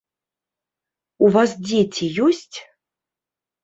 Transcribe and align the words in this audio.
У 1.27 1.31
вас 1.37 1.49
дзеці 1.67 2.13
ёсць? 2.31 2.53